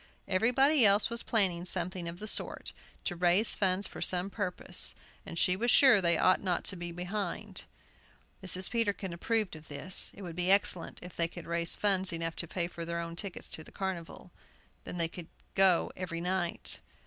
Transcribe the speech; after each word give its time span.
Everybody 0.27 0.83
else 0.83 1.11
was 1.11 1.21
planning 1.21 1.63
something 1.63 2.07
of 2.07 2.17
the 2.17 2.27
sort, 2.27 2.73
to 3.03 3.15
"raise 3.15 3.53
funds" 3.53 3.85
for 3.85 4.01
some 4.01 4.31
purpose, 4.31 4.95
and 5.27 5.37
she 5.37 5.55
was 5.55 5.69
sure 5.69 6.01
they 6.01 6.17
ought 6.17 6.41
not 6.41 6.63
to 6.63 6.75
be 6.75 6.91
behindhand. 6.91 7.65
Mrs. 8.43 8.71
Peterkin 8.71 9.13
approved 9.13 9.55
of 9.55 9.67
this. 9.67 10.11
It 10.15 10.23
would 10.23 10.35
be 10.35 10.49
excellent 10.49 10.97
if 11.03 11.15
they 11.15 11.27
could 11.27 11.45
raise 11.45 11.75
funds 11.75 12.11
enough 12.11 12.35
to 12.37 12.47
pay 12.47 12.65
for 12.67 12.83
their 12.83 12.99
own 12.99 13.15
tickets 13.15 13.47
to 13.49 13.63
the 13.63 13.71
carnival; 13.71 14.31
then 14.85 14.97
they 14.97 15.07
could 15.07 15.27
go 15.53 15.91
every 15.95 16.19
night. 16.19 16.79